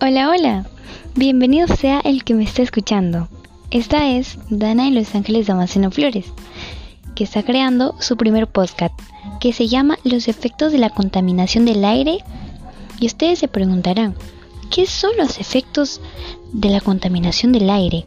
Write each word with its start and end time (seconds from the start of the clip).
Hola, 0.00 0.30
hola. 0.30 0.64
Bienvenido 1.16 1.66
sea 1.66 1.98
el 1.98 2.22
que 2.22 2.32
me 2.32 2.44
está 2.44 2.62
escuchando. 2.62 3.28
Esta 3.72 4.08
es 4.10 4.38
Dana 4.48 4.84
de 4.84 4.92
Los 4.92 5.12
Ángeles 5.16 5.48
Damasceno 5.48 5.90
Flores, 5.90 6.26
que 7.16 7.24
está 7.24 7.42
creando 7.42 7.96
su 7.98 8.16
primer 8.16 8.46
podcast, 8.46 8.94
que 9.40 9.52
se 9.52 9.66
llama 9.66 9.98
Los 10.04 10.28
efectos 10.28 10.70
de 10.70 10.78
la 10.78 10.90
contaminación 10.90 11.64
del 11.64 11.84
aire. 11.84 12.18
Y 13.00 13.06
ustedes 13.06 13.40
se 13.40 13.48
preguntarán, 13.48 14.14
¿qué 14.70 14.86
son 14.86 15.10
los 15.18 15.40
efectos 15.40 16.00
de 16.52 16.68
la 16.68 16.80
contaminación 16.80 17.50
del 17.50 17.68
aire? 17.68 18.06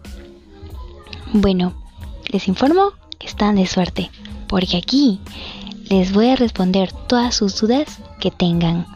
Bueno, 1.34 1.74
les 2.32 2.48
informo 2.48 2.94
que 3.20 3.28
están 3.28 3.58
de 3.58 3.68
suerte, 3.68 4.10
porque 4.48 4.78
aquí 4.78 5.20
les 5.90 6.14
voy 6.14 6.30
a 6.30 6.38
responder 6.38 6.94
todas 6.94 7.36
sus 7.36 7.60
dudas 7.60 8.00
que 8.22 8.32
tengan. 8.32 8.88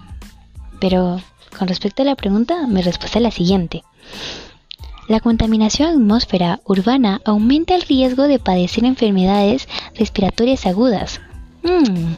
Pero 0.80 1.20
con 1.58 1.68
respecto 1.68 2.02
a 2.02 2.05
la 2.05 2.16
pregunta, 2.16 2.68
mi 2.68 2.82
respuesta 2.82 3.20
es 3.20 3.23
la 3.23 3.32
siguiente. 3.32 3.84
La 5.08 5.20
contaminación 5.20 5.90
atmósfera 5.90 6.62
urbana 6.66 7.22
aumenta 7.26 7.76
el 7.76 7.84
riesgo 7.84 8.23
de 8.23 8.40
padecer 8.40 8.86
enfermedades 8.86 9.68
respiratorias 9.96 10.66
agudas. 10.66 11.22
Hmm, 11.63 12.16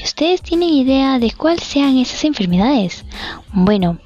¿Y 0.00 0.04
ustedes 0.04 0.42
tienen 0.42 0.70
idea 0.70 1.18
de 1.18 1.30
cuáles 1.30 1.62
sean 1.62 1.96
esas 1.98 2.24
enfermedades? 2.24 3.04
Bueno, 3.52 3.98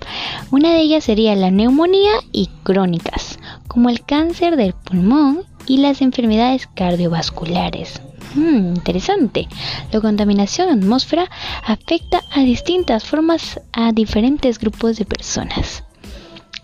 una 0.51 0.73
de 0.73 0.81
ellas 0.81 1.05
sería 1.05 1.35
la 1.37 1.51
neumonía 1.51 2.13
y 2.33 2.49
crónicas, 2.63 3.39
como 3.69 3.91
el 3.91 4.05
cáncer 4.05 4.57
del 4.57 4.75
pulmón 4.75 5.45
y 5.67 5.79
las 5.79 6.03
enfermedades 6.03 6.69
cardiovasculares. 6.75 8.01
Hmm, 8.37 8.77
interesante. 8.77 9.49
La 9.91 10.01
contaminación 10.03 10.69
atmósfera 10.69 11.31
afecta 11.65 12.21
a 12.31 12.41
distintas 12.41 13.05
formas 13.05 13.61
a 13.73 13.93
diferentes 13.93 14.59
grupos 14.59 14.99
de 14.99 15.07
personas. 15.07 15.85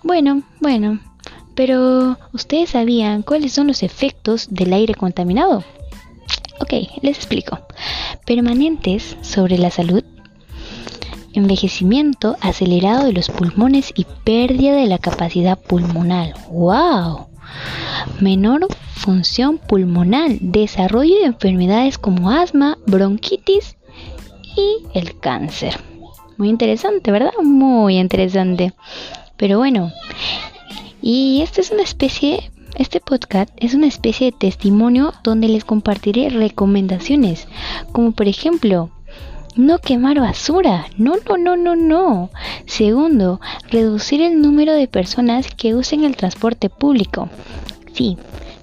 Bueno, 0.03 0.43
bueno, 0.61 1.01
pero 1.55 2.19
¿ustedes 2.35 2.71
sabían 2.71 3.23
cuáles 3.23 3.55
son 3.55 3.69
los 3.69 3.83
efectos 3.83 4.49
del 4.51 4.75
aire 4.75 4.95
contaminado? 4.95 5.65
Ok, 6.61 6.75
les 7.01 7.17
explico. 7.17 7.59
Permanentes 8.27 9.17
sobre 9.23 9.57
la 9.57 9.71
salud, 9.71 10.05
envejecimiento 11.33 12.37
acelerado 12.43 13.07
de 13.07 13.13
los 13.15 13.31
pulmones 13.31 13.93
y 13.97 14.07
pérdida 14.25 14.75
de 14.75 14.87
la 14.87 14.99
capacidad 14.99 15.59
pulmonar. 15.59 16.35
¡Wow! 16.51 17.29
Menor 18.21 18.69
función 19.03 19.59
pulmonar, 19.59 20.31
desarrollo 20.41 21.17
de 21.17 21.25
enfermedades 21.25 21.99
como 21.99 22.31
asma, 22.31 22.79
bronquitis 22.87 23.77
y 24.57 24.87
el 24.95 25.19
cáncer. 25.19 25.81
Muy 26.39 26.49
interesante, 26.49 27.11
¿verdad? 27.11 27.33
Muy 27.43 27.99
interesante. 27.99 28.73
Pero 29.37 29.59
bueno, 29.59 29.91
y 31.01 31.41
esta 31.43 31.61
es 31.61 31.73
una 31.73 31.83
especie, 31.83 32.51
este 32.77 33.01
podcast 33.01 33.51
es 33.57 33.75
una 33.75 33.89
especie 33.89 34.31
de 34.31 34.39
testimonio 34.39 35.13
donde 35.25 35.49
les 35.49 35.65
compartiré 35.65 36.31
recomendaciones, 36.31 37.49
como 37.91 38.13
por 38.13 38.29
ejemplo, 38.29 38.91
no 39.57 39.79
quemar 39.79 40.21
basura. 40.21 40.87
No, 40.97 41.15
no, 41.29 41.37
no, 41.37 41.57
no, 41.57 41.75
no. 41.75 42.31
Segundo, 42.67 43.41
reducir 43.69 44.23
el 44.23 44.41
número 44.41 44.75
de 44.75 44.87
personas 44.87 45.49
que 45.55 45.75
usen 45.75 46.05
el 46.05 46.17
transporte 46.17 46.71
público. 46.71 47.29
Sí, 47.93 48.17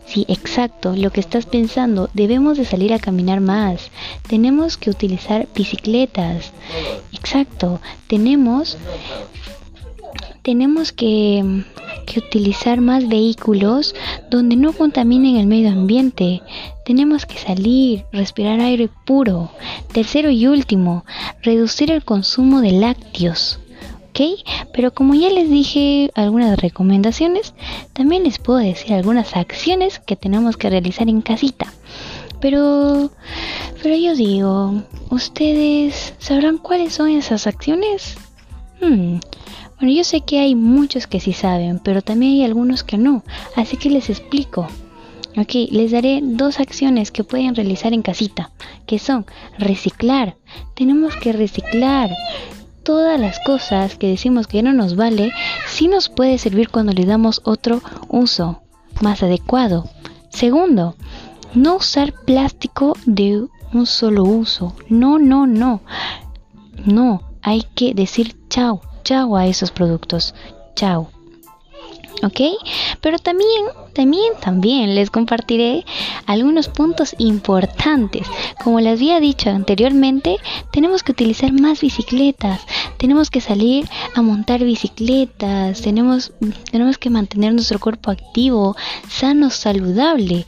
sí, 0.09 0.25
exacto, 0.27 0.95
lo 0.95 1.11
que 1.11 1.19
estás 1.19 1.45
pensando. 1.45 2.09
Debemos 2.13 2.57
de 2.57 2.65
salir 2.65 2.93
a 2.93 2.99
caminar 2.99 3.41
más. 3.41 3.91
Tenemos 4.27 4.77
que 4.77 4.89
utilizar 4.89 5.47
bicicletas. 5.55 6.52
Exacto, 7.13 7.79
tenemos 8.07 8.77
tenemos 10.41 10.91
que, 10.91 11.64
que, 12.08 12.20
utilizar 12.20 12.81
más 12.81 13.08
vehículos 13.08 13.93
donde 14.31 14.55
no 14.55 14.73
contaminen 14.73 15.36
el 15.36 15.45
medio 15.45 15.70
ambiente. 15.70 16.41
Tenemos 16.86 17.26
que 17.26 17.37
salir, 17.37 18.05
respirar 18.11 18.59
aire 18.61 18.89
puro. 19.05 19.52
Tercero 19.91 20.31
y 20.31 20.47
último, 20.47 21.05
reducir 21.43 21.91
el 21.91 22.03
consumo 22.03 22.61
de 22.61 22.71
lácteos. 22.71 23.59
Pero 24.73 24.93
como 24.93 25.15
ya 25.15 25.30
les 25.30 25.49
dije 25.49 26.11
algunas 26.14 26.59
recomendaciones, 26.59 27.53
también 27.99 28.23
les 28.23 28.39
puedo 28.39 28.60
decir 28.60 28.93
algunas 28.93 29.36
acciones 29.36 29.99
que 29.99 30.15
tenemos 30.15 30.55
que 30.55 30.70
realizar 30.70 31.10
en 31.10 31.20
casita. 31.20 31.67
Pero, 32.39 33.11
pero 33.83 33.93
yo 33.93 34.15
digo, 34.15 34.83
¿ustedes 35.10 36.14
sabrán 36.17 36.59
cuáles 36.59 36.93
son 36.93 37.09
esas 37.09 37.45
acciones? 37.45 38.15
Hmm, 38.80 39.17
bueno, 39.77 39.93
yo 39.93 40.05
sé 40.05 40.21
que 40.21 40.39
hay 40.39 40.55
muchos 40.55 41.08
que 41.08 41.20
sí 41.20 41.33
saben, 41.33 41.80
pero 41.80 42.02
también 42.02 42.36
hay 42.36 42.45
algunos 42.45 42.86
que 42.86 42.98
no, 42.98 43.21
así 43.58 43.76
que 43.76 43.89
les 43.89 44.09
explico. 44.09 44.65
Ok, 45.36 45.70
les 45.70 45.92
daré 45.92 46.21
dos 46.23 46.61
acciones 46.61 47.11
que 47.11 47.26
pueden 47.26 47.54
realizar 47.54 47.92
en 47.92 48.02
casita, 48.02 48.49
que 48.86 48.98
son 48.98 49.26
reciclar. 49.58 50.38
Tenemos 50.73 51.17
que 51.17 51.33
reciclar 51.33 52.09
todas 52.83 53.19
las 53.19 53.39
cosas 53.45 53.95
que 53.95 54.07
decimos 54.07 54.47
que 54.47 54.63
no 54.63 54.73
nos 54.73 54.95
vale, 54.95 55.31
sí 55.67 55.87
nos 55.87 56.09
puede 56.09 56.37
servir 56.37 56.69
cuando 56.69 56.93
le 56.93 57.05
damos 57.05 57.41
otro 57.43 57.81
uso 58.07 58.61
más 59.01 59.23
adecuado. 59.23 59.89
Segundo, 60.29 60.95
no 61.53 61.77
usar 61.77 62.13
plástico 62.13 62.95
de 63.05 63.45
un 63.73 63.85
solo 63.85 64.23
uso. 64.23 64.75
No, 64.87 65.19
no, 65.19 65.47
no. 65.47 65.81
No, 66.85 67.21
hay 67.41 67.63
que 67.75 67.93
decir 67.93 68.35
chao, 68.49 68.81
chao 69.03 69.35
a 69.35 69.47
esos 69.47 69.71
productos. 69.71 70.33
Chao. 70.75 71.18
¿Ok? 72.23 72.41
Pero 73.02 73.19
también, 73.19 73.65
también, 73.93 74.33
también 74.41 74.95
les 74.95 75.09
compartiré 75.09 75.85
algunos 76.25 76.67
puntos 76.67 77.15
importantes. 77.17 78.27
Como 78.63 78.80
les 78.80 78.97
había 78.97 79.19
dicho 79.19 79.49
anteriormente, 79.49 80.37
tenemos 80.71 81.03
que 81.03 81.11
utilizar 81.11 81.52
más 81.52 81.81
bicicletas, 81.81 82.61
tenemos 82.97 83.29
que 83.29 83.41
salir 83.41 83.87
a 84.15 84.21
montar 84.21 84.63
bicicletas, 84.63 85.81
tenemos, 85.81 86.31
tenemos 86.71 86.97
que 86.97 87.09
mantener 87.09 87.53
nuestro 87.53 87.79
cuerpo 87.79 88.11
activo, 88.11 88.75
sano, 89.08 89.49
saludable. 89.49 90.45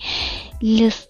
Les 0.60 1.10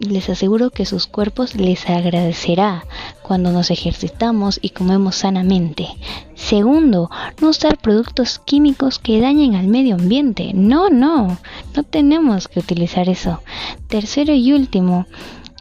les 0.00 0.30
aseguro 0.30 0.70
que 0.70 0.86
sus 0.86 1.06
cuerpos 1.06 1.54
les 1.54 1.88
agradecerá 1.88 2.86
cuando 3.30 3.52
nos 3.52 3.70
ejercitamos 3.70 4.58
y 4.60 4.70
comemos 4.70 5.14
sanamente. 5.14 5.86
Segundo, 6.34 7.08
no 7.40 7.50
usar 7.50 7.78
productos 7.78 8.40
químicos 8.40 8.98
que 8.98 9.20
dañen 9.20 9.54
al 9.54 9.68
medio 9.68 9.94
ambiente. 9.94 10.50
No, 10.52 10.90
no, 10.90 11.38
no 11.76 11.82
tenemos 11.84 12.48
que 12.48 12.58
utilizar 12.58 13.08
eso. 13.08 13.40
Tercero 13.86 14.34
y 14.34 14.52
último, 14.52 15.06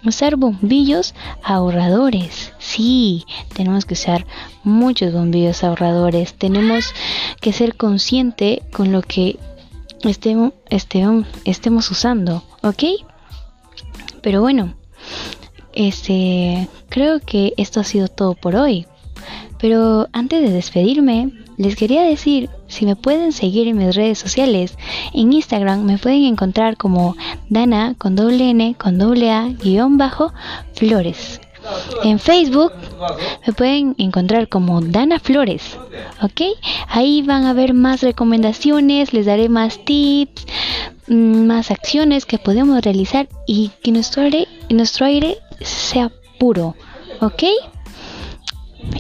usar 0.03 0.35
bombillos 0.35 1.13
ahorradores. 1.43 2.53
Sí, 2.57 3.25
tenemos 3.53 3.85
que 3.85 3.93
usar 3.93 4.25
muchos 4.63 5.13
bombillos 5.13 5.63
ahorradores. 5.63 6.33
Tenemos 6.33 6.91
que 7.39 7.53
ser 7.53 7.75
consciente 7.75 8.63
con 8.73 8.91
lo 8.91 9.03
que 9.03 9.37
estemos, 10.01 10.53
estemos, 10.71 11.27
estemos 11.45 11.91
usando, 11.91 12.41
¿ok? 12.63 12.83
Pero 14.23 14.41
bueno, 14.41 14.73
este, 15.73 16.67
creo 16.89 17.19
que 17.19 17.53
esto 17.57 17.79
ha 17.79 17.83
sido 17.83 18.07
todo 18.07 18.35
por 18.35 18.55
hoy. 18.55 18.87
Pero 19.59 20.07
antes 20.13 20.41
de 20.41 20.51
despedirme, 20.51 21.31
les 21.57 21.75
quería 21.75 22.03
decir 22.03 22.49
si 22.67 22.85
me 22.85 22.95
pueden 22.95 23.33
seguir 23.33 23.67
en 23.67 23.77
mis 23.77 23.93
redes 23.93 24.17
sociales. 24.17 24.77
En 25.13 25.33
Instagram 25.33 25.83
me 25.83 25.97
pueden 25.97 26.23
encontrar 26.23 26.77
como 26.77 27.17
Dana 27.49 27.95
con 27.97 28.15
doble 28.15 28.51
N 28.51 28.75
con 28.75 28.97
doble 28.97 29.31
A 29.31 29.49
guion 29.49 29.97
bajo 29.97 30.31
Flores. 30.73 31.41
En 32.05 32.19
Facebook 32.19 32.71
me 33.45 33.51
pueden 33.51 33.95
encontrar 33.97 34.47
como 34.47 34.79
Dana 34.79 35.19
Flores, 35.19 35.77
¿ok? 36.21 36.41
Ahí 36.87 37.21
van 37.21 37.45
a 37.45 37.53
ver 37.53 37.73
más 37.73 38.01
recomendaciones, 38.01 39.11
les 39.11 39.25
daré 39.25 39.49
más 39.49 39.83
tips, 39.83 40.45
mm, 41.09 41.45
más 41.45 41.69
acciones 41.69 42.25
que 42.25 42.37
podemos 42.37 42.81
realizar 42.81 43.27
y 43.45 43.71
que 43.83 43.91
nuestro 43.91 44.23
aire, 44.23 44.47
nuestro 44.69 45.05
aire 45.05 45.37
sea 45.61 46.11
puro, 46.39 46.75
¿ok? 47.21 47.43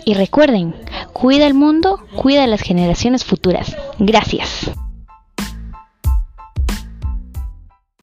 Y 0.05 0.13
recuerden, 0.13 0.75
cuida 1.13 1.47
el 1.47 1.53
mundo, 1.53 1.99
cuida 2.15 2.47
las 2.47 2.61
generaciones 2.61 3.23
futuras. 3.23 3.75
Gracias. 3.97 4.69